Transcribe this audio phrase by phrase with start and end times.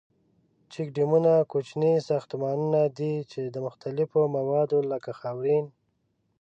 [0.71, 5.65] چیک ډیمونه کوچني ساختمانونه دي ،چې د مختلفو موادو لکه خاورین.